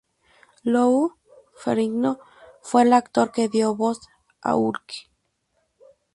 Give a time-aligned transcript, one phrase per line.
[0.63, 1.15] Lou
[1.55, 2.17] Ferrigno
[2.63, 3.99] fue el actor que dio voz
[4.41, 5.11] a Hulk.